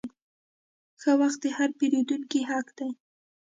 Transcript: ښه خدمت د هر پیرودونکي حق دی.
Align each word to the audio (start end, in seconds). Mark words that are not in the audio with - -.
ښه 1.01 1.11
خدمت 1.19 1.33
د 1.43 1.45
هر 1.57 1.69
پیرودونکي 1.79 2.39
حق 2.49 2.67
دی. 2.77 2.89